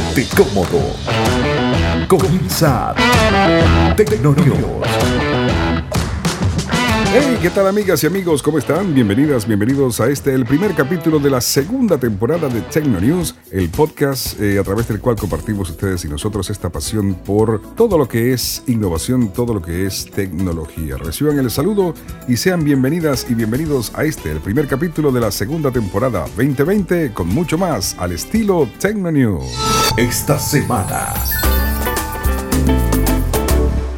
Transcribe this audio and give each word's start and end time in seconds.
Ponte 0.00 0.26
cómodo. 0.34 0.80
Comienza 2.08 2.94
Tecnonews. 3.96 5.19
Hey, 7.12 7.38
¿qué 7.42 7.50
tal 7.50 7.66
amigas 7.66 8.04
y 8.04 8.06
amigos? 8.06 8.40
¿Cómo 8.40 8.58
están? 8.58 8.94
Bienvenidas, 8.94 9.44
bienvenidos 9.44 10.00
a 10.00 10.08
este, 10.08 10.32
el 10.32 10.46
primer 10.46 10.76
capítulo 10.76 11.18
de 11.18 11.28
la 11.28 11.40
segunda 11.40 11.98
temporada 11.98 12.48
de 12.48 12.60
Tecno 12.60 13.00
News, 13.00 13.34
el 13.50 13.68
podcast 13.68 14.40
eh, 14.40 14.60
a 14.60 14.62
través 14.62 14.86
del 14.86 15.00
cual 15.00 15.16
compartimos 15.16 15.70
ustedes 15.70 16.04
y 16.04 16.08
nosotros 16.08 16.50
esta 16.50 16.70
pasión 16.70 17.14
por 17.14 17.74
todo 17.74 17.98
lo 17.98 18.06
que 18.06 18.32
es 18.32 18.62
innovación, 18.68 19.32
todo 19.32 19.54
lo 19.54 19.60
que 19.60 19.86
es 19.86 20.08
tecnología. 20.08 20.98
Reciban 20.98 21.36
el 21.40 21.50
saludo 21.50 21.94
y 22.28 22.36
sean 22.36 22.62
bienvenidas 22.62 23.26
y 23.28 23.34
bienvenidos 23.34 23.90
a 23.96 24.04
este, 24.04 24.30
el 24.30 24.38
primer 24.38 24.68
capítulo 24.68 25.10
de 25.10 25.20
la 25.20 25.32
segunda 25.32 25.72
temporada 25.72 26.20
2020 26.36 27.12
con 27.12 27.26
mucho 27.26 27.58
más 27.58 27.96
al 27.98 28.12
estilo 28.12 28.68
Tecno 28.78 29.10
News. 29.10 29.46
Esta 29.96 30.38
semana. 30.38 31.12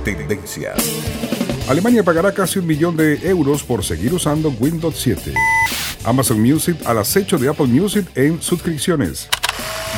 Tendencias. 0.02 1.41
Alemania 1.68 2.02
pagará 2.02 2.32
casi 2.32 2.58
un 2.58 2.66
millón 2.66 2.96
de 2.96 3.14
euros 3.28 3.62
por 3.62 3.84
seguir 3.84 4.12
usando 4.12 4.50
Windows 4.58 4.96
7. 4.98 5.32
Amazon 6.04 6.40
Music 6.40 6.76
al 6.84 6.98
acecho 6.98 7.38
de 7.38 7.48
Apple 7.48 7.66
Music 7.66 8.06
en 8.14 8.42
suscripciones. 8.42 9.28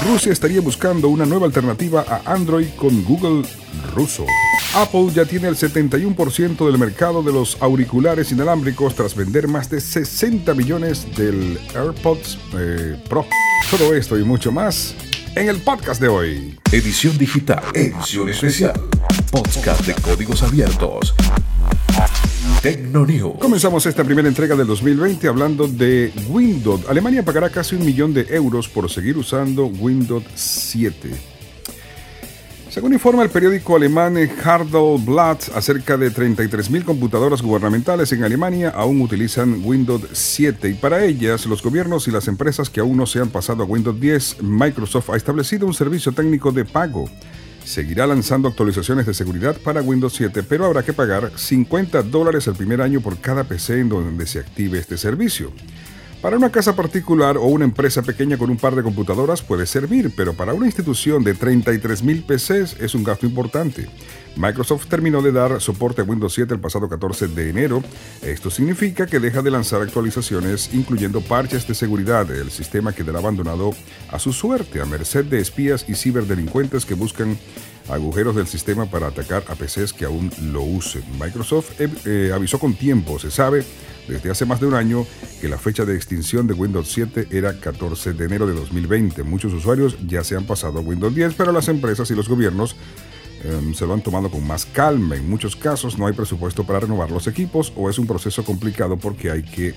Rusia 0.07 0.33
estaría 0.33 0.61
buscando 0.61 1.09
una 1.09 1.25
nueva 1.25 1.47
alternativa 1.47 2.05
a 2.09 2.33
Android 2.33 2.69
con 2.77 3.03
Google 3.05 3.45
ruso. 3.95 4.27
Apple 4.75 5.09
ya 5.15 5.25
tiene 5.25 5.49
el 5.49 5.57
71% 5.57 6.67
del 6.67 6.79
mercado 6.79 7.23
de 7.23 7.33
los 7.33 7.57
auriculares 7.63 8.31
inalámbricos 8.31 8.95
tras 8.95 9.15
vender 9.15 9.49
más 9.49 9.71
de 9.71 9.81
60 9.81 10.53
millones 10.55 11.07
del 11.17 11.59
AirPods 11.75 12.39
eh, 12.59 13.03
Pro. 13.09 13.27
Todo 13.71 13.95
esto 13.95 14.19
y 14.19 14.25
mucho 14.25 14.53
más 14.53 14.95
en 15.35 15.49
el 15.49 15.63
podcast 15.63 16.01
de 16.01 16.09
hoy. 16.09 16.59
Edición 16.73 17.17
digital. 17.17 17.63
Edición 17.73 18.29
especial. 18.29 18.81
Podcast 19.31 19.87
de 19.87 19.95
códigos 19.95 20.43
abiertos. 20.43 21.15
Tecnonews. 22.65 23.37
Comenzamos 23.41 23.85
esta 23.85 24.05
primera 24.05 24.27
entrega 24.27 24.57
del 24.57 24.67
2020 24.67 25.29
hablando 25.29 25.69
de 25.69 26.11
Windows. 26.31 26.89
Alemania 26.89 27.23
pagará 27.23 27.51
casi 27.51 27.77
un 27.77 27.85
millón 27.85 28.15
de 28.15 28.23
euros 28.31 28.71
por 28.71 28.91
seguir 28.91 29.19
usando 29.19 29.67
Windows 29.67 30.25
7. 30.35 31.11
Según 32.71 32.95
informa 32.95 33.23
el 33.23 33.29
periódico 33.29 33.77
alemán 33.77 34.17
Blatt, 35.05 35.51
acerca 35.55 35.99
de 35.99 36.11
33.000 36.11 36.85
computadoras 36.85 37.43
gubernamentales 37.43 38.11
en 38.13 38.25
Alemania 38.25 38.71
aún 38.71 39.03
utilizan 39.03 39.61
Windows 39.63 40.01
7 40.15 40.71
y 40.71 40.73
para 40.73 41.05
ellas 41.05 41.45
los 41.45 41.63
gobiernos 41.63 42.09
y 42.09 42.13
las 42.13 42.29
empresas 42.29 42.71
que 42.71 42.81
aún 42.81 42.97
no 42.97 43.05
se 43.05 43.21
han 43.21 43.29
pasado 43.29 43.65
a 43.65 43.67
Windows 43.67 44.01
10, 44.01 44.43
Microsoft 44.43 45.11
ha 45.11 45.17
establecido 45.17 45.67
un 45.67 45.75
servicio 45.75 46.13
técnico 46.13 46.51
de 46.51 46.65
pago 46.65 47.11
seguirá 47.65 48.07
lanzando 48.07 48.49
actualizaciones 48.49 49.07
de 49.07 49.15
seguridad 49.15 49.57
para 49.57 49.83
Windows 49.83 50.15
7, 50.15 50.43
pero 50.43 50.67
habrá 50.67 50.83
que 50.83 50.93
pagar 50.93 51.33
50 51.35 52.03
dólares 52.05 52.47
el 52.47 52.55
primer 52.55 52.81
año 52.81 53.01
por 53.01 53.19
cada 53.19 53.45
PC 53.45 53.81
en 53.81 53.89
donde 53.89 54.27
se 54.27 54.41
active 54.41 54.79
este 54.79 54.97
servicio. 54.97 55.53
Para 56.25 56.39
una 56.39 56.51
casa 56.51 56.75
particular 56.75 57.37
o 57.37 57.45
una 57.45 57.67
empresa 57.67 58.01
pequeña 58.01 58.39
con 58.39 58.49
un 58.49 58.57
par 58.57 58.75
de 58.75 58.83
computadoras 58.83 59.43
puede 59.43 59.67
servir, 59.67 60.11
pero 60.17 60.33
para 60.33 60.55
una 60.55 60.65
institución 60.65 61.23
de 61.23 61.37
33.000 61.37 62.25
PCs 62.25 62.81
es 62.81 62.95
un 62.95 63.05
gasto 63.05 63.27
importante. 63.27 63.91
Microsoft 64.35 64.87
terminó 64.87 65.21
de 65.21 65.33
dar 65.33 65.61
soporte 65.61 66.01
a 66.01 66.05
Windows 66.05 66.33
7 66.33 66.55
el 66.55 66.61
pasado 66.61 66.89
14 66.89 67.29
de 67.29 67.51
enero. 67.51 67.83
Esto 68.23 68.49
significa 68.49 69.07
que 69.07 69.21
deja 69.21 69.43
de 69.43 69.51
lanzar 69.51 69.83
actualizaciones, 69.83 70.73
incluyendo 70.73 71.21
parches 71.21 71.69
de 71.69 71.75
seguridad. 71.75 72.31
El 72.31 72.51
sistema 72.51 72.95
quedará 72.95 73.19
abandonado 73.19 73.73
a 74.11 74.19
su 74.19 74.33
suerte, 74.33 74.81
a 74.81 74.87
merced 74.87 75.27
de 75.27 75.41
espías 75.41 75.85
y 75.91 75.95
ciberdelincuentes 75.95 76.87
que 76.87 76.95
buscan 76.95 77.37
agujeros 77.89 78.37
del 78.37 78.47
sistema 78.47 78.87
para 78.87 79.09
atacar 79.09 79.45
a 79.49 79.55
PCs 79.55 79.93
que 79.93 80.05
aún 80.05 80.31
lo 80.53 80.63
usen. 80.63 81.03
Microsoft 81.21 81.81
eh, 81.81 81.89
eh, 82.07 82.33
avisó 82.35 82.59
con 82.59 82.75
tiempo, 82.75 83.19
se 83.19 83.31
sabe 83.31 83.65
desde 84.09 84.31
hace 84.31 84.45
más 84.45 84.61
de 84.61 84.67
un 84.67 84.75
año 84.75 85.07
que 85.41 85.49
la 85.49 85.59
fecha 85.59 85.85
de 85.85 85.97
extinción 85.97 86.47
de 86.47 86.55
Windows 86.55 86.91
7 86.93 87.29
era 87.31 87.59
14 87.59 88.13
de 88.13 88.25
enero 88.25 88.47
de 88.47 88.55
2020. 88.55 89.23
Muchos 89.23 89.53
usuarios 89.53 89.97
ya 90.07 90.23
se 90.25 90.37
han 90.37 90.45
pasado 90.45 90.79
a 90.79 90.83
Windows 90.83 91.15
10, 91.15 91.35
pero 91.35 91.53
las 91.53 91.69
empresas 91.69 92.11
y 92.11 92.15
los 92.15 92.29
gobiernos 92.29 92.77
Em, 93.45 93.75
se 93.75 93.87
lo 93.87 93.93
han 93.93 94.01
tomado 94.01 94.31
con 94.31 94.47
más 94.47 94.65
calma. 94.65 95.17
En 95.17 95.29
muchos 95.29 95.55
casos 95.55 95.99
no 95.99 96.07
hay 96.07 96.15
presupuesto 96.15 96.65
para 96.65 96.81
renovar 96.81 97.11
los 97.11 97.27
equipos 97.27 97.73
o 97.77 97.91
es 97.91 97.99
un 97.99 98.07
proceso 98.07 98.43
complicado 98.43 98.97
porque 98.97 99.31
hay 99.31 99.43
que 99.43 99.75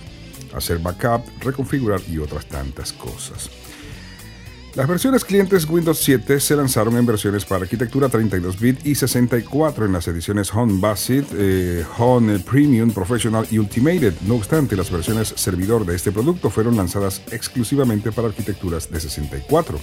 hacer 0.55 0.79
backup, 0.79 1.23
reconfigurar 1.41 1.99
y 2.09 2.17
otras 2.17 2.45
tantas 2.45 2.93
cosas. 2.93 3.49
Las 4.77 4.87
versiones 4.87 5.25
clientes 5.25 5.67
Windows 5.67 5.97
7 6.03 6.39
se 6.39 6.55
lanzaron 6.55 6.95
en 6.97 7.05
versiones 7.07 7.45
para 7.45 7.63
arquitectura 7.63 8.09
32-bit 8.09 8.85
y 8.85 8.93
64 8.93 9.87
en 9.87 9.91
las 9.91 10.07
ediciones 10.07 10.53
Home 10.53 10.79
Basic, 10.79 11.25
eh, 11.33 11.83
Home 11.97 12.37
Premium, 12.37 12.91
Professional 12.91 13.47
y 13.49 13.57
Ultimated. 13.57 14.13
No 14.27 14.35
obstante, 14.35 14.75
las 14.75 14.91
versiones 14.91 15.29
servidor 15.35 15.83
de 15.83 15.95
este 15.95 16.11
producto 16.11 16.51
fueron 16.51 16.77
lanzadas 16.77 17.23
exclusivamente 17.31 18.11
para 18.11 18.27
arquitecturas 18.27 18.91
de 18.91 18.99
64. 18.99 19.79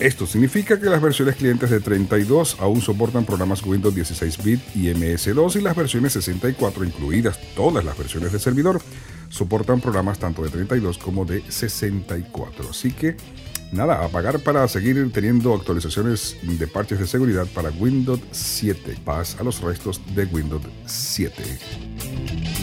Esto 0.00 0.26
significa 0.26 0.78
que 0.78 0.90
las 0.90 1.00
versiones 1.00 1.36
clientes 1.36 1.70
de 1.70 1.80
32 1.80 2.58
aún 2.60 2.82
soportan 2.82 3.24
programas 3.24 3.64
Windows 3.64 3.94
16-bit 3.94 4.60
y 4.76 4.88
MS2 4.88 5.56
y 5.56 5.62
las 5.62 5.74
versiones 5.74 6.12
64, 6.12 6.84
incluidas 6.84 7.40
todas 7.56 7.82
las 7.86 7.96
versiones 7.96 8.32
de 8.32 8.38
servidor, 8.38 8.82
soportan 9.30 9.80
programas 9.80 10.18
tanto 10.18 10.42
de 10.42 10.50
32 10.50 10.98
como 10.98 11.24
de 11.24 11.42
64. 11.50 12.68
Así 12.68 12.92
que 12.92 13.16
nada, 13.72 14.04
a 14.04 14.08
pagar 14.08 14.38
para 14.40 14.66
seguir 14.68 15.10
teniendo 15.12 15.54
actualizaciones 15.54 16.36
de 16.42 16.66
parches 16.66 16.98
de 16.98 17.06
seguridad 17.06 17.46
para 17.54 17.70
Windows 17.70 18.20
7. 18.30 18.98
Paz 19.04 19.36
a 19.38 19.44
los 19.44 19.60
restos 19.60 20.00
de 20.14 20.24
Windows 20.24 20.62
7. 20.86 22.59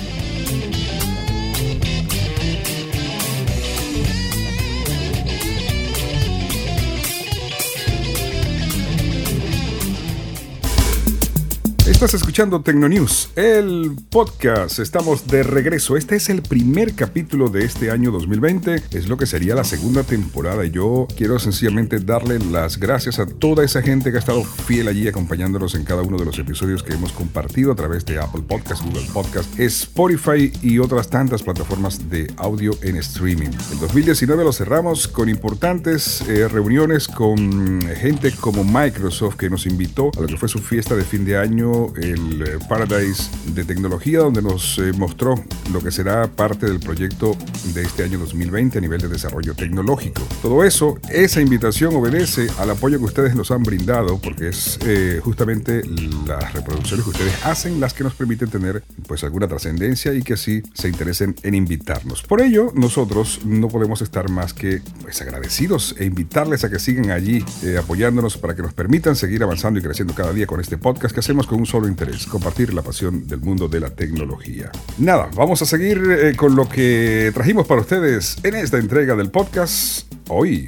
Estás 11.87 12.13
escuchando 12.13 12.61
Tecnonews, 12.61 13.29
el 13.37 13.93
podcast. 14.09 14.79
Estamos 14.79 15.25
de 15.25 15.41
regreso. 15.41 15.95
Este 15.95 16.17
es 16.17 16.29
el 16.29 16.41
primer 16.41 16.93
capítulo 16.95 17.47
de 17.47 17.63
este 17.63 17.91
año 17.91 18.11
2020. 18.11 18.83
Es 18.91 19.07
lo 19.07 19.15
que 19.15 19.25
sería 19.25 19.55
la 19.55 19.63
segunda 19.63 20.03
temporada. 20.03 20.65
Y 20.65 20.71
yo 20.71 21.07
quiero 21.15 21.39
sencillamente 21.39 21.99
darle 21.99 22.39
las 22.39 22.77
gracias 22.77 23.19
a 23.19 23.25
toda 23.25 23.63
esa 23.63 23.81
gente 23.81 24.11
que 24.11 24.17
ha 24.17 24.19
estado 24.19 24.43
fiel 24.43 24.89
allí 24.89 25.07
acompañándonos 25.07 25.75
en 25.75 25.85
cada 25.85 26.01
uno 26.01 26.17
de 26.17 26.25
los 26.25 26.37
episodios 26.37 26.83
que 26.83 26.93
hemos 26.93 27.13
compartido 27.13 27.71
a 27.71 27.75
través 27.75 28.05
de 28.05 28.19
Apple 28.19 28.43
Podcast, 28.45 28.83
Google 28.83 29.07
Podcast, 29.13 29.57
Spotify 29.57 30.51
y 30.61 30.79
otras 30.79 31.09
tantas 31.09 31.41
plataformas 31.41 32.09
de 32.09 32.29
audio 32.35 32.73
en 32.81 32.97
streaming. 32.97 33.51
El 33.71 33.79
2019 33.79 34.43
lo 34.43 34.51
cerramos 34.51 35.07
con 35.07 35.29
importantes 35.29 36.21
eh, 36.27 36.49
reuniones 36.49 37.07
con 37.07 37.81
gente 37.95 38.33
como 38.33 38.65
Microsoft 38.65 39.37
que 39.37 39.49
nos 39.49 39.65
invitó 39.65 40.11
a 40.17 40.21
lo 40.21 40.27
que 40.27 40.35
fue 40.35 40.49
su 40.49 40.59
fiesta 40.59 40.93
de 40.93 41.05
fin 41.05 41.23
de 41.23 41.37
año 41.37 41.76
el 41.97 42.41
eh, 42.41 42.59
Paradise 42.67 43.29
de 43.53 43.63
Tecnología, 43.63 44.19
donde 44.19 44.41
nos 44.41 44.79
eh, 44.79 44.91
mostró 44.97 45.35
lo 45.71 45.79
que 45.81 45.91
será 45.91 46.27
parte 46.27 46.65
del 46.65 46.79
proyecto 46.79 47.35
de 47.73 47.83
este 47.83 48.03
año 48.03 48.17
2020 48.19 48.77
a 48.77 48.81
nivel 48.81 49.01
de 49.01 49.07
desarrollo 49.07 49.53
tecnológico. 49.53 50.21
Todo 50.41 50.63
eso, 50.63 50.97
esa 51.09 51.41
invitación 51.41 51.95
obedece 51.95 52.47
al 52.57 52.71
apoyo 52.71 52.97
que 52.97 53.05
ustedes 53.05 53.35
nos 53.35 53.51
han 53.51 53.63
brindado, 53.63 54.19
porque 54.19 54.49
es 54.49 54.79
eh, 54.85 55.19
justamente 55.23 55.83
las 56.25 56.53
reproducciones 56.53 57.03
que 57.03 57.11
ustedes 57.11 57.45
hacen 57.45 57.79
las 57.79 57.93
que 57.93 58.03
nos 58.03 58.15
permiten 58.15 58.49
tener 58.49 58.83
pues 59.07 59.23
alguna 59.23 59.47
trascendencia 59.47 60.13
y 60.13 60.23
que 60.23 60.33
así 60.33 60.63
se 60.73 60.89
interesen 60.89 61.35
en 61.43 61.53
invitarnos. 61.53 62.23
Por 62.23 62.41
ello, 62.41 62.71
nosotros 62.75 63.41
no 63.45 63.67
podemos 63.67 64.01
estar 64.01 64.29
más 64.29 64.53
que 64.53 64.81
pues, 65.01 65.21
agradecidos 65.21 65.95
e 65.99 66.05
invitarles 66.05 66.63
a 66.63 66.69
que 66.69 66.79
sigan 66.79 67.11
allí 67.11 67.43
apoyándonos 67.79 68.37
para 68.37 68.55
que 68.55 68.61
nos 68.61 68.73
permitan 68.73 69.15
seguir 69.15 69.43
avanzando 69.43 69.79
y 69.79 69.83
creciendo 69.83 70.15
cada 70.15 70.33
día 70.33 70.47
con 70.47 70.59
este 70.59 70.77
podcast 70.77 71.13
que 71.13 71.19
hacemos 71.19 71.45
con 71.45 71.59
un 71.59 71.66
solo 71.67 71.87
interés, 71.87 72.25
compartir 72.25 72.73
la 72.73 72.81
pasión 72.81 73.27
del 73.27 73.41
mundo 73.41 73.67
de 73.67 73.81
la 73.81 73.89
tecnología. 73.89 74.71
Nada, 74.97 75.29
vamos 75.35 75.61
a 75.61 75.65
seguir 75.65 76.01
eh, 76.09 76.35
con 76.35 76.55
lo 76.55 76.67
que 76.67 77.31
trajimos 77.33 77.67
para 77.67 77.81
ustedes 77.81 78.37
en 78.43 78.55
esta 78.55 78.77
entrega 78.77 79.15
del 79.15 79.29
podcast 79.29 80.11
hoy. 80.29 80.67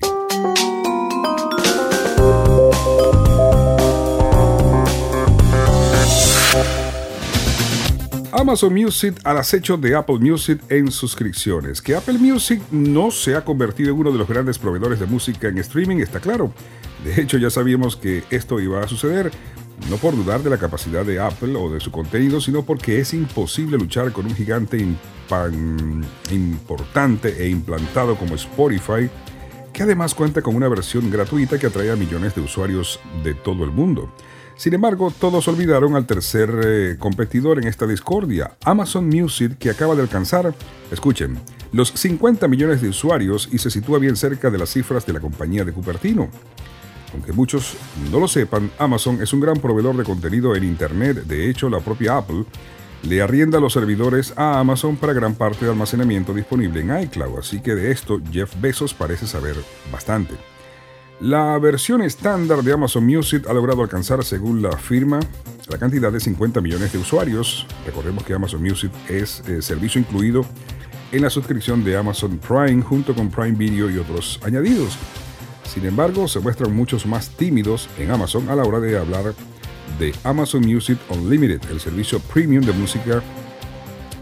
Amazon 8.31 8.74
Music 8.74 9.16
al 9.25 9.38
acecho 9.38 9.78
de 9.78 9.96
Apple 9.96 10.19
Music 10.19 10.62
en 10.69 10.92
suscripciones. 10.92 11.81
Que 11.81 11.96
Apple 11.96 12.18
Music 12.18 12.62
no 12.72 13.12
se 13.12 13.36
ha 13.36 13.44
convertido 13.44 13.92
en 13.92 14.00
uno 14.00 14.12
de 14.12 14.18
los 14.18 14.28
grandes 14.28 14.57
proveedores 14.57 15.00
de 15.00 15.06
música 15.06 15.48
en 15.48 15.57
streaming 15.57 15.98
está 15.98 16.19
claro. 16.19 16.54
De 17.04 17.22
hecho 17.22 17.38
ya 17.38 17.50
sabíamos 17.50 17.96
que 17.96 18.24
esto 18.30 18.60
iba 18.60 18.81
a 18.81 18.88
suceder, 18.88 19.31
no 19.89 19.97
por 19.97 20.15
dudar 20.15 20.41
de 20.41 20.49
la 20.49 20.57
capacidad 20.57 21.05
de 21.05 21.19
Apple 21.19 21.55
o 21.55 21.69
de 21.69 21.79
su 21.79 21.91
contenido, 21.91 22.41
sino 22.41 22.63
porque 22.63 22.99
es 22.99 23.13
imposible 23.13 23.77
luchar 23.77 24.11
con 24.11 24.25
un 24.25 24.35
gigante 24.35 24.77
importante 26.31 27.43
e 27.43 27.49
implantado 27.49 28.15
como 28.15 28.35
Spotify 28.35 29.09
que 29.73 29.83
además 29.83 30.13
cuenta 30.13 30.41
con 30.41 30.55
una 30.55 30.67
versión 30.67 31.09
gratuita 31.09 31.57
que 31.57 31.67
atrae 31.67 31.91
a 31.91 31.95
millones 31.95 32.35
de 32.35 32.41
usuarios 32.41 32.99
de 33.23 33.33
todo 33.33 33.63
el 33.63 33.71
mundo. 33.71 34.11
Sin 34.57 34.73
embargo, 34.73 35.13
todos 35.17 35.47
olvidaron 35.47 35.95
al 35.95 36.05
tercer 36.05 36.49
eh, 36.65 36.97
competidor 36.99 37.59
en 37.59 37.67
esta 37.67 37.87
discordia, 37.87 38.57
Amazon 38.65 39.07
Music, 39.07 39.57
que 39.57 39.69
acaba 39.69 39.95
de 39.95 40.01
alcanzar, 40.01 40.53
escuchen, 40.91 41.39
los 41.71 41.91
50 41.91 42.45
millones 42.49 42.81
de 42.81 42.89
usuarios 42.89 43.47
y 43.53 43.59
se 43.59 43.71
sitúa 43.71 43.99
bien 43.99 44.17
cerca 44.17 44.49
de 44.49 44.57
las 44.57 44.71
cifras 44.71 45.05
de 45.05 45.13
la 45.13 45.21
compañía 45.21 45.63
de 45.63 45.71
Cupertino. 45.71 46.29
Aunque 47.13 47.33
muchos 47.33 47.75
no 48.11 48.19
lo 48.19 48.27
sepan, 48.27 48.71
Amazon 48.77 49.21
es 49.21 49.33
un 49.33 49.39
gran 49.39 49.57
proveedor 49.57 49.97
de 49.97 50.03
contenido 50.03 50.56
en 50.56 50.63
Internet. 50.63 51.23
De 51.25 51.50
hecho, 51.50 51.69
la 51.69 51.79
propia 51.79 52.17
Apple 52.17 52.45
le 53.03 53.21
arrienda 53.21 53.59
los 53.59 53.73
servidores 53.73 54.33
a 54.35 54.59
Amazon 54.59 54.97
para 54.97 55.13
gran 55.13 55.35
parte 55.35 55.65
de 55.65 55.71
almacenamiento 55.71 56.33
disponible 56.33 56.81
en 56.81 57.01
iCloud, 57.03 57.39
así 57.39 57.61
que 57.61 57.73
de 57.73 57.91
esto 57.91 58.19
Jeff 58.31 58.53
Bezos 58.59 58.94
parece 58.94 59.25
saber 59.25 59.56
bastante. 59.91 60.35
La 61.21 61.57
versión 61.59 62.01
estándar 62.01 62.63
de 62.63 62.71
Amazon 62.71 63.06
Music 63.06 63.45
ha 63.50 63.53
logrado 63.53 63.81
alcanzar, 63.81 64.23
según 64.23 64.62
la 64.62 64.77
firma, 64.77 65.19
la 65.67 65.77
cantidad 65.77 66.12
de 66.12 66.19
50 66.19 66.62
millones 66.62 66.94
de 66.94 66.97
usuarios. 66.97 67.67
Recordemos 67.85 68.23
que 68.23 68.33
Amazon 68.33 68.62
Music 68.62 68.91
es 69.09 69.44
eh, 69.47 69.62
servicio 69.62 70.00
incluido 70.00 70.45
en 71.12 71.21
la 71.21 71.29
suscripción 71.29 71.83
de 71.83 71.97
Amazon 71.97 72.38
Prime 72.38 72.81
junto 72.81 73.13
con 73.13 73.29
Prime 73.29 73.57
Video 73.57 73.89
y 73.89 73.97
otros 73.97 74.39
añadidos. 74.44 74.97
Sin 75.74 75.86
embargo, 75.86 76.27
se 76.27 76.39
muestran 76.39 76.75
muchos 76.75 77.06
más 77.06 77.30
tímidos 77.30 77.89
en 78.00 78.10
Amazon 78.10 78.50
a 78.50 78.56
la 78.56 78.63
hora 78.63 78.80
de 78.80 78.98
hablar 78.98 79.36
de 80.00 80.13
Amazon 80.24 80.66
Music 80.66 80.98
Unlimited, 81.10 81.62
el 81.69 81.80
servicio 81.80 82.19
premium 82.19 82.63
de 82.66 82.74
música 82.74 83.21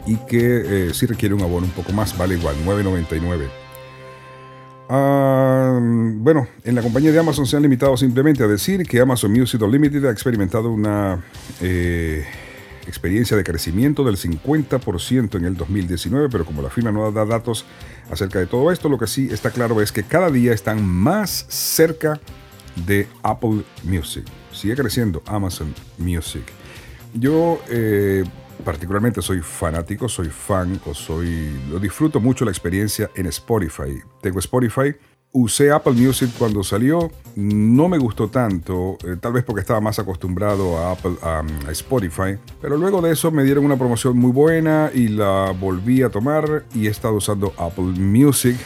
y 0.06 0.18
que 0.18 0.88
eh, 0.90 0.94
si 0.94 1.06
requiere 1.06 1.34
un 1.34 1.42
abono 1.42 1.66
un 1.66 1.72
poco 1.72 1.94
más, 1.94 2.18
vale 2.18 2.36
igual, 2.36 2.56
9.99. 2.66 3.48
Ah, 4.90 5.80
bueno, 5.82 6.48
en 6.66 6.76
la 6.76 6.82
compañía 6.82 7.14
de 7.14 7.20
Amazon 7.20 7.46
se 7.46 7.56
han 7.56 7.64
limitado 7.64 7.96
simplemente 7.96 8.44
a 8.44 8.48
decir 8.48 8.84
que 8.84 9.00
Amazon 9.00 9.32
Music 9.32 9.62
Unlimited 9.62 10.04
ha 10.04 10.12
experimentado 10.12 10.70
una 10.70 11.24
eh, 11.62 12.26
experiencia 12.88 13.38
de 13.38 13.44
crecimiento 13.44 14.04
del 14.04 14.18
50% 14.18 15.36
en 15.36 15.46
el 15.46 15.56
2019, 15.56 16.30
pero 16.30 16.46
como 16.46 16.62
la 16.62 16.70
firma 16.70 16.92
no 16.92 17.12
da 17.12 17.26
datos 17.26 17.66
acerca 18.10 18.40
de 18.40 18.48
todo 18.48 18.72
esto, 18.72 18.90
lo 18.90 18.98
que 18.98 19.08
sí 19.08 19.30
está 19.32 19.52
claro 19.52 19.82
es 19.82 19.92
que 19.92 20.04
cada 20.04 20.30
día 20.32 20.54
están 20.54 20.86
más 20.86 21.46
cerca 21.50 22.20
de 22.86 23.08
Apple 23.24 23.64
Music. 23.84 24.26
Sigue 24.52 24.76
creciendo 24.76 25.22
Amazon 25.26 25.74
Music. 25.98 26.44
Yo 27.14 27.62
eh, 27.70 28.24
particularmente 28.64 29.22
soy 29.22 29.42
fanático, 29.42 30.10
soy 30.10 30.30
fan 30.30 30.80
o 30.86 30.94
soy... 30.94 31.60
Lo 31.70 31.80
disfruto 31.80 32.20
mucho 32.20 32.46
la 32.46 32.52
experiencia 32.52 33.10
en 33.16 33.28
Spotify. 33.28 34.00
Tengo 34.22 34.40
Spotify 34.40 34.96
Usé 35.32 35.72
Apple 35.72 35.94
Music 35.94 36.32
cuando 36.38 36.64
salió, 36.64 37.12
no 37.36 37.88
me 37.90 37.98
gustó 37.98 38.30
tanto, 38.30 38.98
eh, 39.04 39.18
tal 39.20 39.34
vez 39.34 39.44
porque 39.44 39.62
estaba 39.62 39.82
más 39.82 40.00
acostumbrado 40.00 40.78
a, 40.78 40.94
Apple, 40.94 41.16
a, 41.22 41.44
Spotify, 41.72 42.38
pero 42.62 42.78
luego 42.78 43.02
de 43.02 43.12
eso 43.12 43.30
me 43.30 43.44
dieron 43.44 43.66
una 43.66 43.78
promoción 43.78 44.18
muy 44.18 44.32
buena 44.32 44.90
y 44.94 45.10
la 45.10 45.54
volví 45.60 46.02
a 46.02 46.10
tomar 46.10 46.64
y 46.74 46.88
he 46.88 46.90
estado 46.90 47.16
usando 47.16 47.54
Apple 47.58 47.94
Music 48.00 48.58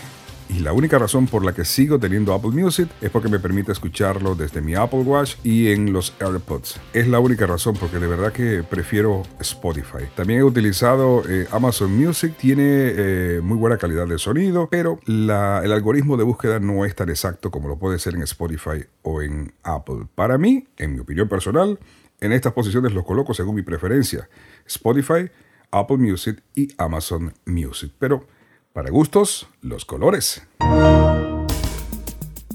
y 0.52 0.60
la 0.60 0.74
única 0.74 1.00
razón 1.00 1.28
por 1.28 1.46
la 1.46 1.54
que 1.54 1.64
sigo 1.64 1.98
teniendo 1.98 2.34
Apple 2.34 2.52
Music 2.52 2.90
es 3.00 3.10
porque 3.10 3.30
me 3.30 3.40
permite 3.40 3.72
escucharlo 3.72 4.36
desde 4.36 4.60
mi 4.60 4.76
Apple 4.76 5.00
Watch 5.00 5.36
y 5.44 5.72
en 5.72 5.94
los 5.94 6.14
AirPods. 6.20 6.78
Es 6.92 7.08
la 7.08 7.20
única 7.20 7.48
razón 7.48 7.78
porque 7.80 8.00
de 8.00 8.08
verdad 8.08 8.34
que 8.34 8.62
prefiero 8.62 9.24
Spotify. 9.40 10.10
También 10.14 10.42
he 10.42 10.44
utilizado 10.44 11.24
eh, 11.30 11.48
Amazon 11.52 11.96
Music, 11.98 12.36
tiene 12.38 12.64
eh, 12.66 13.40
muy 13.42 13.58
buena 13.58 13.78
calidad 13.78 14.06
de 14.08 14.20
sonido, 14.20 14.68
pero 14.70 15.00
el 15.08 15.30
algoritmo 15.30 16.18
de 16.18 16.26
búsqueda 16.26 16.60
no 16.60 16.84
es 16.84 16.96
tan 16.96 17.10
exacto 17.10 17.50
como 17.50 17.70
lo 17.70 17.78
puede 17.78 17.98
ser 17.98 18.16
en 18.16 18.24
Spotify 18.24 18.84
o 19.04 19.22
en 19.22 19.54
Apple. 19.64 20.08
Para 20.16 20.38
mí, 20.38 20.68
en 20.78 20.94
mi 20.94 21.00
opinión 21.00 21.30
personal, 21.30 21.80
en 22.20 22.34
estas 22.34 22.52
posiciones 22.52 22.92
los 22.92 23.06
coloco 23.06 23.34
según 23.34 23.56
mi 23.56 23.62
preferencia. 23.62 24.28
Spotify, 24.66 25.32
Apple 25.72 25.98
Music 25.98 26.44
y 26.54 26.68
Amazon 26.78 27.34
Music. 27.46 27.94
Pero 27.98 28.26
para 28.74 28.90
gustos, 28.90 29.48
los 29.62 29.86
colores. 29.86 30.42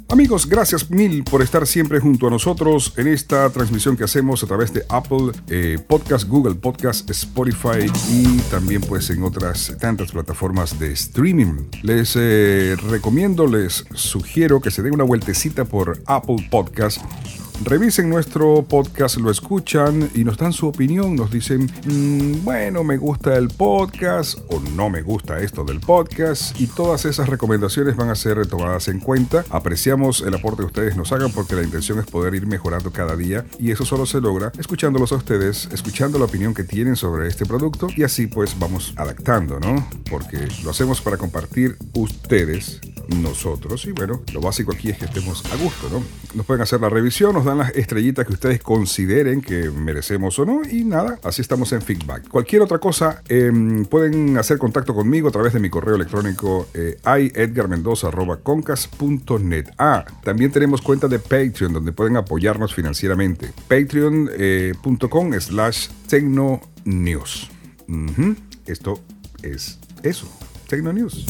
Amigos, 0.09 0.49
gracias 0.49 0.89
mil 0.89 1.25
por 1.25 1.43
estar 1.43 1.67
siempre 1.67 1.99
junto 1.99 2.29
a 2.29 2.31
nosotros 2.31 2.95
en 2.97 3.09
esta 3.09 3.51
transmisión 3.51 3.97
que 3.97 4.05
hacemos 4.05 4.43
a 4.45 4.47
través 4.47 4.73
de 4.73 4.85
Apple 4.89 5.33
eh, 5.49 5.79
Podcast, 5.85 6.29
Google 6.29 6.55
Podcast, 6.55 7.11
Spotify 7.11 7.91
y 8.09 8.39
también 8.51 8.83
pues 8.83 9.11
en 9.11 9.25
otras 9.25 9.77
tantas 9.81 10.13
plataformas 10.13 10.79
de 10.79 10.93
streaming. 10.93 11.67
Les 11.83 12.15
eh, 12.15 12.77
recomiendo, 12.89 13.49
les 13.49 13.85
sugiero 13.95 14.61
que 14.61 14.71
se 14.71 14.83
den 14.83 14.95
una 14.95 15.05
vueltecita 15.05 15.65
por 15.65 16.01
Apple 16.07 16.49
Podcast 16.51 17.03
Revisen 17.65 18.11
nuestro 18.11 18.63
podcast, 18.63 19.17
lo 19.17 19.31
escuchan 19.31 20.11
y 20.15 20.25
nos 20.25 20.37
dan 20.37 20.53
su 20.53 20.69
opinión, 20.69 21.17
nos 21.17 21.31
dicen, 21.31 21.71
mm, 21.85 22.45
bueno, 22.45 22.85
me 22.85 22.99
gusta 22.99 23.35
el 23.37 23.49
podcast 23.49 24.39
o 24.49 24.61
no 24.77 24.91
me 24.91 25.03
gusta 25.03 25.41
esto 25.41 25.65
del 25.65 25.81
podcast 25.81 26.61
y 26.61 26.67
todas 26.67 27.07
esas 27.07 27.29
recomendaciones 27.29 27.97
van 27.97 28.11
a 28.11 28.15
ser 28.15 28.47
tomadas 28.47 28.89
en 28.89 29.01
cuenta. 29.01 29.45
Apreciamos 29.51 30.21
el 30.21 30.35
aporte 30.35 30.59
que 30.59 30.67
ustedes 30.67 30.97
nos 30.97 31.13
hagan 31.13 31.33
porque 31.33 31.57
la 31.57 31.63
intención 31.63 31.99
es 31.99 32.07
poder 32.07 32.35
ir 32.35 32.47
mejorando 32.47 32.93
cada 32.93 33.17
día 33.17 33.47
y 33.59 33.71
eso 33.71 33.85
solo 33.85 34.05
se 34.05 34.21
logra 34.21 34.53
escuchándolos 34.59 35.13
a 35.13 35.17
ustedes, 35.17 35.69
escuchando 35.73 36.19
la 36.19 36.27
opinión 36.27 36.53
que 36.53 36.63
tienen 36.63 36.95
sobre 36.95 37.27
este 37.27 37.47
producto 37.47 37.89
y 37.97 38.03
así 38.03 38.27
pues 38.27 38.59
vamos 38.59 38.93
adaptando, 38.97 39.59
¿no? 39.59 39.89
Porque 40.11 40.47
lo 40.63 40.71
hacemos 40.71 41.01
para 41.01 41.17
compartir 41.17 41.77
ustedes 41.95 42.81
nosotros. 43.09 43.85
Y 43.87 43.93
bueno, 43.93 44.23
lo 44.33 44.41
básico 44.41 44.73
aquí 44.73 44.91
es 44.91 44.99
que 44.99 45.07
estemos 45.07 45.45
a 45.47 45.57
gusto, 45.57 45.89
¿no? 45.91 46.03
Nos 46.35 46.45
pueden 46.45 46.63
hacer 46.63 46.81
la 46.81 46.89
revisión, 46.89 47.35
nos 47.35 47.45
dan 47.47 47.57
las 47.59 47.75
estrellitas 47.75 48.27
que 48.27 48.35
ustedes 48.35 48.63
consideren 48.63 49.41
que 49.41 49.71
merecemos 49.71 50.39
o 50.39 50.45
no. 50.45 50.61
Y 50.69 50.85
nada, 50.85 51.19
así 51.23 51.41
estamos 51.41 51.73
en 51.73 51.81
feedback. 51.81 52.29
Cualquier 52.29 52.61
otra 52.63 52.79
cosa, 52.79 53.23
em, 53.29 53.87
pueden 53.87 54.37
hacer 54.37 54.59
contacto 54.59 54.95
conmigo 54.95 55.29
a 55.29 55.31
través 55.31 55.55
de 55.55 55.61
mi 55.61 55.71
correo 55.71 55.95
electrónico 55.95 56.69
eh, 56.75 56.99
iedgarmendoza.concas.net. 57.05 59.71
Ah, 59.79 60.05
también 60.23 60.53
tenemos 60.53 60.83
cuenta 60.83 61.09
de 61.09 61.19
Patreon 61.19 61.73
donde 61.73 61.93
pueden 61.93 62.19
apoyarnos 62.19 62.75
financieramente. 62.75 63.51
Patreon.com 63.69 65.35
eh, 65.35 65.41
slash 65.41 65.89
Tecnonews. 66.09 67.51
Esto 68.67 69.01
es 69.43 69.79
eso, 70.03 70.29
Tecnonews. 70.69 71.25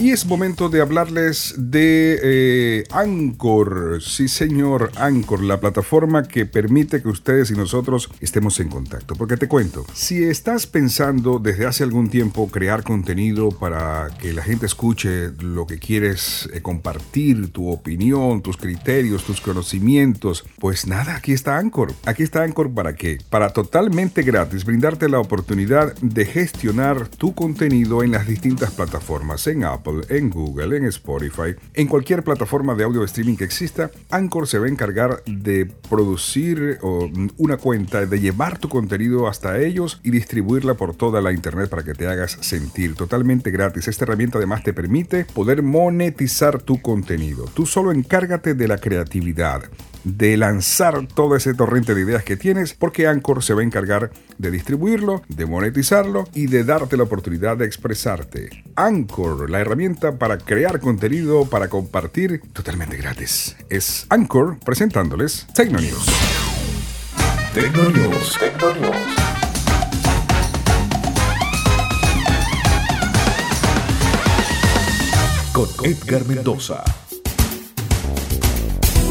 Y 0.00 0.12
es 0.12 0.26
momento 0.26 0.68
de 0.68 0.80
hablarles 0.80 1.54
de 1.58 2.20
eh, 2.22 2.84
Anchor. 2.92 4.00
Sí, 4.00 4.28
señor, 4.28 4.92
Anchor, 4.94 5.42
la 5.42 5.58
plataforma 5.58 6.22
que 6.22 6.46
permite 6.46 7.02
que 7.02 7.08
ustedes 7.08 7.50
y 7.50 7.54
nosotros 7.54 8.08
estemos 8.20 8.60
en 8.60 8.68
contacto. 8.68 9.16
Porque 9.16 9.36
te 9.36 9.48
cuento, 9.48 9.84
si 9.94 10.22
estás 10.22 10.68
pensando 10.68 11.40
desde 11.40 11.66
hace 11.66 11.82
algún 11.82 12.10
tiempo 12.10 12.48
crear 12.48 12.84
contenido 12.84 13.48
para 13.48 14.10
que 14.20 14.32
la 14.32 14.44
gente 14.44 14.66
escuche 14.66 15.32
lo 15.40 15.66
que 15.66 15.80
quieres 15.80 16.48
eh, 16.52 16.62
compartir, 16.62 17.50
tu 17.50 17.68
opinión, 17.68 18.40
tus 18.40 18.56
criterios, 18.56 19.24
tus 19.24 19.40
conocimientos, 19.40 20.44
pues 20.60 20.86
nada, 20.86 21.16
aquí 21.16 21.32
está 21.32 21.58
Anchor. 21.58 21.92
Aquí 22.04 22.22
está 22.22 22.44
Anchor 22.44 22.72
para 22.72 22.94
qué? 22.94 23.18
Para 23.30 23.52
totalmente 23.52 24.22
gratis 24.22 24.64
brindarte 24.64 25.08
la 25.08 25.18
oportunidad 25.18 25.96
de 25.96 26.24
gestionar 26.24 27.08
tu 27.08 27.34
contenido 27.34 28.04
en 28.04 28.12
las 28.12 28.28
distintas 28.28 28.70
plataformas, 28.70 29.44
en 29.48 29.64
Apple 29.64 29.87
en 30.08 30.30
Google, 30.30 30.76
en 30.76 30.84
Spotify, 30.86 31.54
en 31.74 31.86
cualquier 31.86 32.22
plataforma 32.22 32.74
de 32.74 32.84
audio 32.84 33.04
streaming 33.04 33.36
que 33.36 33.44
exista, 33.44 33.90
Anchor 34.10 34.46
se 34.46 34.58
va 34.58 34.66
a 34.66 34.70
encargar 34.70 35.22
de 35.24 35.70
producir 35.88 36.78
una 37.36 37.56
cuenta, 37.56 38.06
de 38.06 38.20
llevar 38.20 38.58
tu 38.58 38.68
contenido 38.68 39.28
hasta 39.28 39.58
ellos 39.58 40.00
y 40.02 40.10
distribuirla 40.10 40.74
por 40.74 40.94
toda 40.94 41.20
la 41.20 41.32
internet 41.32 41.68
para 41.68 41.82
que 41.82 41.94
te 41.94 42.06
hagas 42.06 42.38
sentir 42.40 42.94
totalmente 42.94 43.50
gratis. 43.50 43.88
Esta 43.88 44.04
herramienta 44.04 44.38
además 44.38 44.62
te 44.62 44.72
permite 44.72 45.24
poder 45.24 45.62
monetizar 45.62 46.60
tu 46.62 46.80
contenido. 46.80 47.46
Tú 47.54 47.66
solo 47.66 47.92
encárgate 47.92 48.54
de 48.54 48.68
la 48.68 48.78
creatividad 48.78 49.62
de 50.16 50.36
lanzar 50.36 51.06
todo 51.06 51.36
ese 51.36 51.54
torrente 51.54 51.94
de 51.94 52.02
ideas 52.02 52.24
que 52.24 52.36
tienes, 52.36 52.74
porque 52.74 53.06
Anchor 53.06 53.42
se 53.42 53.54
va 53.54 53.60
a 53.60 53.64
encargar 53.64 54.10
de 54.38 54.50
distribuirlo, 54.50 55.22
de 55.28 55.46
monetizarlo 55.46 56.24
y 56.34 56.46
de 56.46 56.64
darte 56.64 56.96
la 56.96 57.02
oportunidad 57.04 57.56
de 57.56 57.66
expresarte. 57.66 58.64
Anchor, 58.74 59.50
la 59.50 59.60
herramienta 59.60 60.18
para 60.18 60.38
crear 60.38 60.80
contenido, 60.80 61.44
para 61.44 61.68
compartir 61.68 62.40
totalmente 62.52 62.96
gratis. 62.96 63.56
Es 63.68 64.06
Anchor 64.08 64.58
presentándoles 64.64 65.46
Tecnonews. 65.54 66.06
Tecnonews. 67.54 68.38
Tecnonews. 68.38 68.96
Con 75.52 75.68
Edgar 75.84 76.24
Mendoza. 76.26 76.84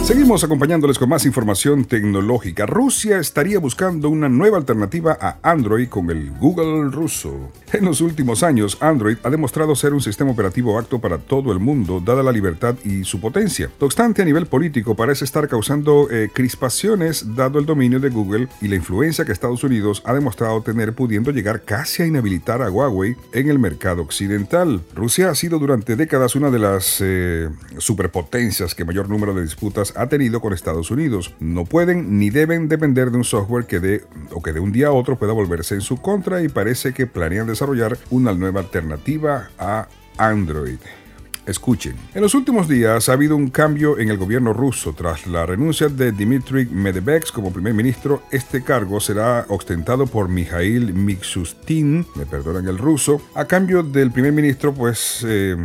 Seguimos 0.08 0.42
acompañándoles 0.46 0.98
con 0.98 1.10
más 1.10 1.26
información 1.26 1.84
tecnológica. 1.84 2.66
Rusia 2.66 3.20
estaría 3.20 3.60
buscando 3.60 4.08
una 4.10 4.30
nueva 4.30 4.58
alternativa 4.58 5.18
a 5.20 5.38
Android 5.44 5.90
con 5.90 6.10
el 6.10 6.32
Google 6.32 6.90
ruso. 6.92 7.52
En 7.74 7.84
los 7.84 8.00
últimos 8.00 8.42
años, 8.42 8.78
Android 8.80 9.18
ha 9.24 9.30
demostrado 9.30 9.76
ser 9.76 9.92
un 9.92 10.00
sistema 10.00 10.32
operativo 10.32 10.80
apto 10.80 11.00
para 11.00 11.18
todo 11.18 11.52
el 11.52 11.60
mundo, 11.60 12.00
dada 12.00 12.24
la 12.24 12.32
libertad 12.32 12.76
y 12.86 13.04
su 13.04 13.20
potencia. 13.20 13.70
No 13.82 13.88
obstante, 13.88 14.22
a 14.22 14.26
nivel 14.26 14.46
político 14.46 14.96
parece 14.96 15.26
estar 15.26 15.50
causando 15.50 16.08
eh, 16.10 16.30
crispaciones 16.34 17.36
dado 17.36 17.60
el 17.60 17.66
dominio 17.66 18.00
de 18.00 18.10
Google 18.10 18.48
y 18.62 18.70
la 18.70 18.76
influencia 18.76 19.26
que 19.26 19.34
Estados 19.34 19.66
Unidos 19.66 20.02
ha 20.06 20.14
demostrado 20.14 20.62
tener 20.62 20.94
pudiendo 20.94 21.32
llegar 21.32 21.64
casi 21.64 22.04
a 22.04 22.08
inhabilitar 22.08 22.62
a 22.62 22.72
Huawei 22.72 23.18
en 23.34 23.50
el 23.50 23.60
mercado 23.60 24.04
occidental. 24.04 24.82
Rusia 24.96 25.32
ha 25.32 25.36
sido 25.36 25.60
durante 25.60 25.98
décadas 25.98 26.38
una 26.38 26.50
de 26.50 26.60
las 26.60 27.00
eh, 27.02 27.50
superpotencias 27.78 28.74
que 28.74 28.86
mayor 28.86 29.10
número 29.10 29.34
de 29.34 29.42
disputas 29.42 29.97
ha 29.98 30.08
tenido 30.08 30.40
con 30.40 30.54
Estados 30.54 30.92
Unidos. 30.92 31.34
No 31.40 31.66
pueden 31.66 32.20
ni 32.20 32.30
deben 32.30 32.68
depender 32.68 33.12
de 33.12 33.18
un 33.18 33.24
software 33.24 33.66
que 33.66 33.80
de 33.80 34.04
o 34.32 34.42
que 34.42 34.54
de 34.54 34.60
un 34.60 34.72
día 34.72 34.88
a 34.88 34.92
otro 34.92 35.18
pueda 35.18 35.34
volverse 35.34 35.76
en 35.76 35.82
su 35.82 35.98
contra 35.98 36.42
y 36.42 36.48
parece 36.48 36.94
que 36.94 37.08
planean 37.08 37.48
desarrollar 37.48 37.98
una 38.10 38.34
nueva 38.34 38.62
alternativa 38.62 39.50
a 39.58 39.88
Android. 40.18 40.80
Escuchen. 41.48 41.96
En 42.14 42.22
los 42.22 42.36
últimos 42.36 42.68
días 42.68 43.08
ha 43.08 43.14
habido 43.14 43.38
un 43.38 43.50
cambio 43.50 43.98
en 43.98 44.10
el 44.10 44.18
gobierno 44.18 44.52
ruso. 44.52 44.92
Tras 44.92 45.28
la 45.28 45.46
renuncia 45.46 45.88
de 45.88 46.12
Dmitry 46.12 46.66
Medvedev 46.66 47.32
como 47.34 47.54
primer 47.54 47.74
ministro, 47.74 48.24
este 48.32 48.64
cargo 48.64 49.00
será 49.00 49.46
ostentado 49.48 50.08
por 50.08 50.28
Mikhail 50.28 50.94
Mishustin, 50.94 52.06
me 52.16 52.26
perdonan 52.26 52.68
el 52.68 52.78
ruso, 52.78 53.22
a 53.34 53.46
cambio 53.46 53.82
del 53.82 54.12
primer 54.12 54.34
ministro, 54.34 54.74
pues... 54.74 55.26
Eh, 55.26 55.56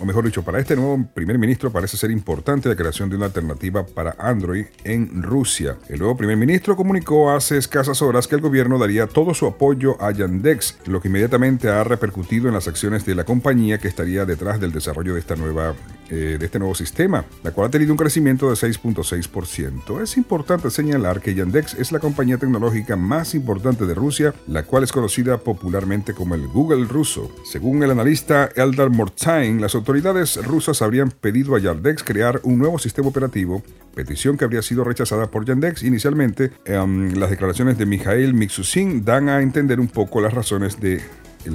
o 0.00 0.04
mejor 0.04 0.24
dicho, 0.24 0.42
para 0.42 0.58
este 0.58 0.76
nuevo 0.76 1.06
primer 1.14 1.38
ministro 1.38 1.70
parece 1.70 1.96
ser 1.96 2.10
importante 2.10 2.68
la 2.68 2.76
creación 2.76 3.10
de 3.10 3.16
una 3.16 3.26
alternativa 3.26 3.84
para 3.84 4.16
Android 4.18 4.66
en 4.84 5.22
Rusia. 5.22 5.76
El 5.88 5.98
nuevo 5.98 6.16
primer 6.16 6.36
ministro 6.36 6.76
comunicó 6.76 7.30
hace 7.30 7.58
escasas 7.58 8.00
horas 8.02 8.26
que 8.26 8.34
el 8.34 8.40
gobierno 8.40 8.78
daría 8.78 9.06
todo 9.06 9.34
su 9.34 9.46
apoyo 9.46 10.00
a 10.02 10.10
Yandex, 10.12 10.78
lo 10.86 11.00
que 11.00 11.08
inmediatamente 11.08 11.68
ha 11.68 11.84
repercutido 11.84 12.48
en 12.48 12.54
las 12.54 12.68
acciones 12.68 13.04
de 13.04 13.14
la 13.14 13.24
compañía 13.24 13.78
que 13.78 13.88
estaría 13.88 14.24
detrás 14.24 14.60
del 14.60 14.72
desarrollo 14.72 15.14
de 15.14 15.20
esta 15.20 15.36
nueva 15.36 15.74
eh, 16.12 16.38
de 16.40 16.46
este 16.46 16.58
nuevo 16.58 16.74
sistema, 16.74 17.24
la 17.44 17.52
cual 17.52 17.68
ha 17.68 17.70
tenido 17.70 17.92
un 17.92 17.96
crecimiento 17.96 18.48
de 18.48 18.56
6.6%. 18.56 20.02
Es 20.02 20.16
importante 20.16 20.68
señalar 20.68 21.20
que 21.20 21.36
Yandex 21.36 21.74
es 21.74 21.92
la 21.92 22.00
compañía 22.00 22.36
tecnológica 22.36 22.96
más 22.96 23.32
importante 23.36 23.86
de 23.86 23.94
Rusia, 23.94 24.34
la 24.48 24.64
cual 24.64 24.82
es 24.82 24.90
conocida 24.90 25.38
popularmente 25.38 26.12
como 26.12 26.34
el 26.34 26.48
Google 26.48 26.86
ruso. 26.86 27.30
Según 27.44 27.84
el 27.84 27.92
analista 27.92 28.50
Eldar 28.56 28.90
Mortain, 28.90 29.60
las 29.60 29.76
autoridades 29.76 29.89
autoridades 29.90 30.36
rusas 30.46 30.82
habrían 30.82 31.10
pedido 31.10 31.56
a 31.56 31.58
Yandex 31.58 32.04
crear 32.04 32.40
un 32.44 32.60
nuevo 32.60 32.78
sistema 32.78 33.08
operativo, 33.08 33.60
petición 33.92 34.36
que 34.36 34.44
habría 34.44 34.62
sido 34.62 34.84
rechazada 34.84 35.32
por 35.32 35.44
Yandex 35.44 35.82
inicialmente. 35.82 36.52
Em, 36.64 37.12
las 37.14 37.28
declaraciones 37.28 37.76
de 37.76 37.86
Mikhail 37.86 38.32
Mixusin 38.32 39.04
dan 39.04 39.28
a 39.28 39.42
entender 39.42 39.80
un 39.80 39.88
poco 39.88 40.20
las 40.20 40.32
razones 40.32 40.78
de 40.78 41.02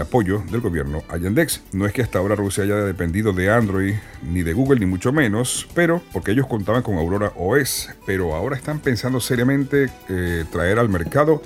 apoyo 0.02 0.44
del 0.52 0.60
gobierno 0.60 1.02
a 1.08 1.16
Yandex. 1.16 1.62
No 1.72 1.86
es 1.86 1.94
que 1.94 2.02
hasta 2.02 2.20
ahora 2.20 2.36
Rusia 2.36 2.66
haya 2.66 2.76
dependido 2.76 3.32
de 3.32 3.50
Android 3.50 3.94
ni 4.22 4.44
de 4.44 4.52
Google 4.52 4.82
ni 4.82 4.86
mucho 4.86 5.14
menos, 5.14 5.70
pero 5.74 6.02
porque 6.12 6.32
ellos 6.32 6.48
contaban 6.48 6.82
con 6.82 6.98
Aurora 6.98 7.32
OS, 7.38 7.88
pero 8.06 8.36
ahora 8.36 8.58
están 8.58 8.80
pensando 8.80 9.22
seriamente 9.22 9.90
eh, 10.10 10.44
traer 10.52 10.78
al 10.80 10.90
mercado 10.90 11.42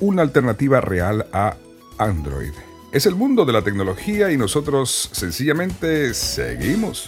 una 0.00 0.22
alternativa 0.22 0.80
real 0.80 1.26
a 1.32 1.54
Android. 1.98 2.73
Es 2.94 3.06
el 3.06 3.16
mundo 3.16 3.44
de 3.44 3.52
la 3.52 3.62
tecnología 3.62 4.30
y 4.30 4.36
nosotros 4.36 5.08
sencillamente 5.10 6.14
seguimos. 6.14 7.04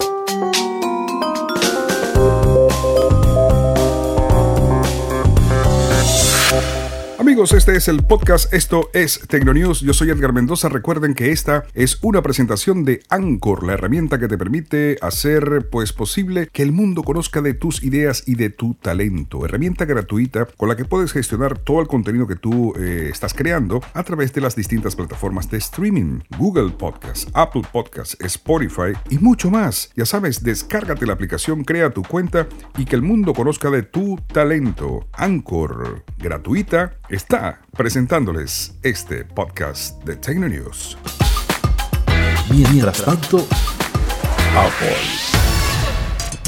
Este 7.37 7.77
es 7.77 7.87
el 7.89 8.03
podcast, 8.03 8.51
esto 8.55 8.89
es 8.95 9.21
Tecnonews, 9.29 9.81
yo 9.81 9.93
soy 9.93 10.09
Edgar 10.09 10.33
Mendoza, 10.33 10.71
recuerden 10.71 11.13
que 11.13 11.33
esta 11.33 11.65
es 11.75 11.99
una 12.01 12.23
presentación 12.23 12.83
de 12.85 13.03
Anchor, 13.11 13.63
la 13.67 13.75
herramienta 13.75 14.19
que 14.19 14.27
te 14.27 14.39
permite 14.39 14.97
hacer 15.03 15.69
pues 15.71 15.93
posible 15.93 16.49
que 16.51 16.63
el 16.63 16.73
mundo 16.73 17.03
conozca 17.03 17.43
de 17.43 17.53
tus 17.53 17.83
ideas 17.85 18.23
y 18.27 18.37
de 18.37 18.49
tu 18.49 18.73
talento, 18.73 19.45
herramienta 19.45 19.85
gratuita 19.85 20.47
con 20.57 20.71
la 20.71 20.77
que 20.77 20.87
puedes 20.87 21.13
gestionar 21.13 21.59
todo 21.59 21.83
el 21.83 21.89
contenido 21.89 22.27
que 22.27 22.37
tú 22.37 22.73
eh, 22.79 23.11
estás 23.13 23.35
creando 23.35 23.83
a 23.93 24.03
través 24.03 24.33
de 24.33 24.41
las 24.41 24.57
distintas 24.57 24.97
plataformas 24.97 25.51
de 25.51 25.59
streaming, 25.59 26.21
Google 26.39 26.71
Podcast, 26.71 27.29
Apple 27.35 27.65
Podcast, 27.71 28.21
Spotify 28.23 28.93
y 29.11 29.19
mucho 29.19 29.51
más. 29.51 29.93
Ya 29.95 30.07
sabes, 30.07 30.43
descárgate 30.43 31.05
la 31.05 31.13
aplicación, 31.13 31.65
crea 31.65 31.91
tu 31.91 32.03
cuenta 32.03 32.49
y 32.79 32.87
que 32.87 32.97
el 32.97 33.03
mundo 33.03 33.35
conozca 33.35 33.69
de 33.71 33.83
tu 33.83 34.17
talento. 34.33 35.07
Anchor, 35.13 36.03
gratuita, 36.19 36.99
presentándoles 37.77 38.75
este 38.83 39.25
podcast 39.25 40.01
de 40.05 40.17
Tecnonews. 40.17 40.97
Mientras 42.51 43.03
tanto, 43.03 43.39
Apple. 44.57 45.46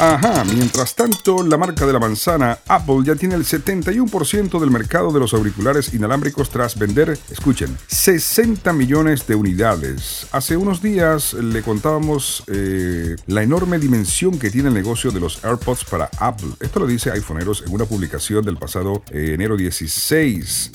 Ajá, 0.01 0.45
mientras 0.45 0.95
tanto, 0.95 1.43
la 1.43 1.57
marca 1.57 1.85
de 1.85 1.93
la 1.93 1.99
manzana 1.99 2.61
Apple 2.69 2.99
ya 3.03 3.17
tiene 3.17 3.35
el 3.35 3.45
71% 3.45 4.61
del 4.61 4.71
mercado 4.71 5.11
de 5.11 5.19
los 5.19 5.35
auriculares 5.35 5.93
inalámbricos 5.93 6.51
tras 6.51 6.79
vender, 6.79 7.19
escuchen, 7.33 7.77
60 7.89 8.73
millones 8.75 9.27
de 9.27 9.35
unidades. 9.35 10.29
Hace 10.31 10.57
unos 10.57 10.83
días 10.83 11.35
le 11.35 11.63
contábamos 11.63 12.45
eh, 12.47 13.17
la 13.27 13.43
enorme 13.43 13.81
dimensión 13.81 14.39
que 14.39 14.51
tiene 14.51 14.69
el 14.69 14.75
negocio 14.75 15.11
de 15.11 15.19
los 15.19 15.45
AirPods 15.45 15.85
para 15.87 16.09
Apple. 16.21 16.51
Esto 16.61 16.79
lo 16.79 16.87
dice 16.87 17.11
iPhoneeros 17.11 17.65
en 17.67 17.75
una 17.75 17.85
publicación 17.85 18.45
del 18.45 18.57
pasado 18.57 19.03
eh, 19.11 19.33
enero 19.35 19.57
16. 19.57 20.71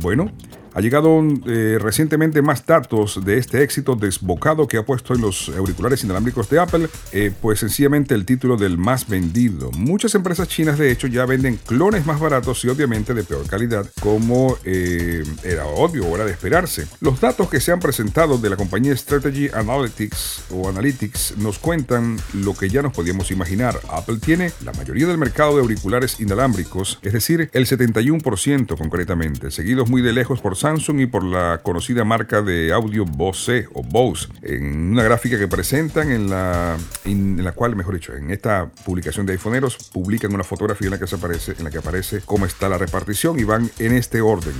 Bueno, 0.00 0.32
ha 0.74 0.80
llegado 0.80 1.22
eh, 1.46 1.78
recientemente 1.80 2.42
más 2.42 2.66
datos 2.66 3.24
de 3.24 3.38
este 3.38 3.62
éxito 3.62 3.94
desbocado 3.94 4.66
que 4.66 4.76
ha 4.76 4.84
puesto 4.84 5.14
en 5.14 5.20
los 5.20 5.48
auriculares 5.50 6.02
inalámbricos 6.02 6.50
de 6.50 6.58
Apple, 6.58 6.88
eh, 7.12 7.32
pues 7.40 7.60
sencillamente 7.60 8.14
el 8.14 8.24
título 8.26 8.56
del 8.56 8.76
más 8.76 9.08
vendido. 9.08 9.70
Muchas 9.72 10.14
empresas 10.16 10.48
chinas 10.48 10.76
de 10.76 10.90
hecho 10.90 11.06
ya 11.06 11.26
venden 11.26 11.58
clones 11.64 12.06
más 12.06 12.18
baratos 12.18 12.64
y 12.64 12.68
obviamente 12.68 13.14
de 13.14 13.22
peor 13.22 13.46
calidad, 13.46 13.86
como 14.00 14.58
eh, 14.64 15.22
era 15.44 15.64
obvio 15.66 16.06
o 16.06 16.16
era 16.16 16.24
de 16.24 16.32
esperarse. 16.32 16.86
Los 17.00 17.20
datos 17.20 17.48
que 17.48 17.60
se 17.60 17.70
han 17.70 17.78
presentado 17.78 18.38
de 18.38 18.50
la 18.50 18.56
compañía 18.56 18.96
Strategy 18.96 19.48
Analytics 19.54 20.46
o 20.50 20.68
Analytics 20.68 21.38
nos 21.38 21.60
cuentan 21.60 22.18
lo 22.32 22.54
que 22.54 22.68
ya 22.68 22.82
nos 22.82 22.92
podíamos 22.92 23.30
imaginar. 23.30 23.78
Apple 23.88 24.18
tiene 24.20 24.50
la 24.64 24.72
mayoría 24.72 25.06
del 25.06 25.18
mercado 25.18 25.54
de 25.54 25.62
auriculares 25.62 26.18
inalámbricos, 26.20 26.98
es 27.02 27.12
decir, 27.12 27.48
el 27.52 27.66
71% 27.66 28.76
concretamente, 28.76 29.52
seguidos 29.52 29.88
muy 29.88 30.02
de 30.02 30.12
lejos 30.12 30.40
por 30.40 30.56
Samsung 30.64 31.00
y 31.00 31.06
por 31.06 31.22
la 31.22 31.60
conocida 31.62 32.04
marca 32.04 32.40
de 32.40 32.72
audio 32.72 33.04
Bose 33.04 33.68
o 33.74 33.82
Bose, 33.82 34.28
en 34.40 34.92
una 34.92 35.02
gráfica 35.02 35.38
que 35.38 35.46
presentan 35.46 36.10
en 36.10 36.30
la, 36.30 36.78
en 37.04 37.44
la 37.44 37.52
cual, 37.52 37.76
mejor 37.76 37.92
dicho, 37.92 38.14
en 38.14 38.30
esta 38.30 38.70
publicación 38.82 39.26
de 39.26 39.34
iPhoneeros 39.34 39.76
publican 39.92 40.32
una 40.32 40.42
fotografía 40.42 40.86
en 40.86 40.92
la 40.92 40.98
que 40.98 41.06
se 41.06 41.16
aparece, 41.16 41.52
en 41.58 41.64
la 41.64 41.70
que 41.70 41.76
aparece 41.76 42.22
cómo 42.24 42.46
está 42.46 42.70
la 42.70 42.78
repartición 42.78 43.38
y 43.38 43.44
van 43.44 43.70
en 43.78 43.92
este 43.92 44.22
orden. 44.22 44.54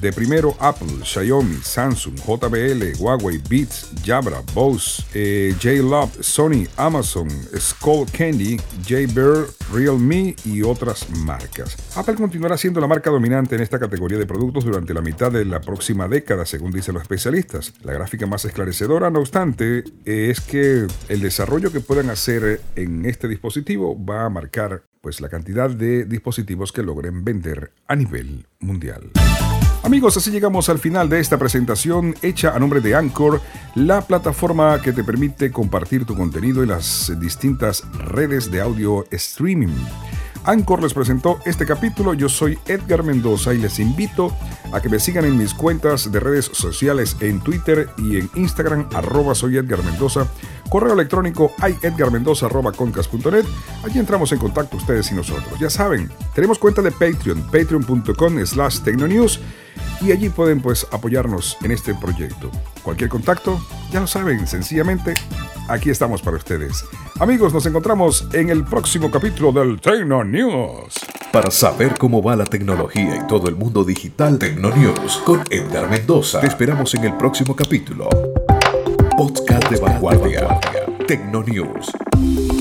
De 0.00 0.12
primero 0.12 0.56
Apple, 0.60 1.04
Xiaomi, 1.04 1.56
Samsung, 1.62 2.14
JBL, 2.16 2.98
Huawei, 2.98 3.38
Beats, 3.48 3.90
Jabra, 4.04 4.42
Bose, 4.54 5.02
eh, 5.12 5.54
J-Love, 5.60 6.22
Sony, 6.22 6.66
Amazon, 6.76 7.28
Skull 7.56 8.06
Candy, 8.16 8.58
J-Bear, 8.88 9.46
Realme 9.72 10.36
y 10.44 10.62
otras 10.62 11.08
marcas. 11.10 11.76
Apple 11.96 12.14
continuará 12.14 12.56
siendo 12.56 12.80
la 12.80 12.86
marca 12.86 13.10
dominante 13.10 13.56
en 13.56 13.62
esta 13.62 13.78
categoría 13.78 14.18
de 14.18 14.26
productos 14.26 14.64
durante 14.64 14.94
la 14.94 15.00
mitad 15.00 15.32
de 15.32 15.44
la 15.44 15.60
próxima 15.60 16.08
década, 16.08 16.46
según 16.46 16.72
dicen 16.72 16.94
los 16.94 17.02
especialistas. 17.02 17.74
La 17.82 17.92
gráfica 17.92 18.26
más 18.26 18.44
esclarecedora, 18.44 19.10
no 19.10 19.18
obstante, 19.18 19.84
es 20.04 20.40
que 20.40 20.86
el 21.08 21.20
desarrollo 21.20 21.72
que 21.72 21.80
puedan 21.80 22.08
hacer 22.10 22.60
en 22.76 23.04
este 23.04 23.28
dispositivo 23.28 23.96
va 24.02 24.24
a 24.24 24.30
marcar 24.30 24.82
pues 25.00 25.20
la 25.20 25.28
cantidad 25.28 25.70
de 25.70 26.04
dispositivos 26.04 26.72
que 26.72 26.82
logren 26.82 27.24
vender 27.24 27.72
a 27.86 27.96
nivel 27.96 28.46
mundial. 28.60 29.10
Amigos, 29.82 30.16
así 30.16 30.30
llegamos 30.30 30.68
al 30.68 30.78
final 30.78 31.08
de 31.08 31.20
esta 31.20 31.38
presentación 31.38 32.14
hecha 32.20 32.54
a 32.54 32.58
nombre 32.58 32.80
de 32.80 32.94
Anchor, 32.94 33.40
la 33.74 34.02
plataforma 34.02 34.82
que 34.82 34.92
te 34.92 35.04
permite 35.04 35.50
compartir 35.50 36.04
tu 36.04 36.16
contenido 36.16 36.62
en 36.62 36.70
las 36.70 37.12
distintas 37.20 37.84
redes 37.92 38.50
de 38.50 38.60
audio 38.60 39.06
streaming. 39.10 39.74
Anchor 40.44 40.82
les 40.82 40.94
presentó 40.94 41.40
este 41.44 41.66
capítulo. 41.66 42.14
Yo 42.14 42.28
soy 42.28 42.58
Edgar 42.66 43.02
Mendoza 43.02 43.52
y 43.52 43.58
les 43.58 43.78
invito 43.78 44.34
a 44.72 44.80
que 44.80 44.88
me 44.88 44.98
sigan 44.98 45.24
en 45.24 45.36
mis 45.36 45.52
cuentas 45.52 46.10
de 46.10 46.20
redes 46.20 46.46
sociales 46.46 47.16
en 47.20 47.40
Twitter 47.40 47.90
y 47.98 48.18
en 48.18 48.30
Instagram, 48.34 48.88
arroba 48.94 49.34
soy 49.34 49.58
Edgar 49.58 49.82
Mendoza. 49.82 50.26
Correo 50.68 50.92
electrónico 50.92 51.52
concas.net. 52.76 53.44
Allí 53.84 53.98
entramos 53.98 54.32
en 54.32 54.38
contacto 54.38 54.76
ustedes 54.76 55.10
y 55.10 55.14
nosotros. 55.14 55.58
Ya 55.58 55.70
saben, 55.70 56.10
tenemos 56.34 56.58
cuenta 56.58 56.82
de 56.82 56.90
Patreon, 56.90 57.42
patreon.com 57.50 58.46
slash 58.46 58.80
tecnonews 58.80 59.40
y 60.00 60.12
allí 60.12 60.28
pueden 60.28 60.60
pues 60.60 60.86
apoyarnos 60.90 61.56
en 61.62 61.72
este 61.72 61.94
proyecto. 61.94 62.50
Cualquier 62.82 63.10
contacto, 63.10 63.60
ya 63.90 64.00
lo 64.00 64.06
saben, 64.06 64.46
sencillamente 64.46 65.14
aquí 65.68 65.90
estamos 65.90 66.22
para 66.22 66.36
ustedes. 66.36 66.84
Amigos, 67.20 67.52
nos 67.52 67.66
encontramos 67.66 68.28
en 68.32 68.50
el 68.50 68.64
próximo 68.64 69.10
capítulo 69.10 69.52
del 69.52 69.80
Tecno 69.80 70.24
News. 70.24 70.94
Para 71.32 71.50
saber 71.50 71.96
cómo 71.98 72.22
va 72.22 72.36
la 72.36 72.46
tecnología 72.46 73.16
y 73.16 73.26
todo 73.26 73.48
el 73.48 73.56
mundo 73.56 73.84
digital, 73.84 74.38
Tecnonews 74.38 75.18
con 75.24 75.42
Edgar 75.50 75.90
Mendoza. 75.90 76.40
Te 76.40 76.46
esperamos 76.46 76.94
en 76.94 77.04
el 77.04 77.16
próximo 77.16 77.54
capítulo. 77.54 78.08
Podcast 79.18 79.68
de 79.68 79.80
vanguardia. 79.80 80.46
Tecnonews. 81.08 82.57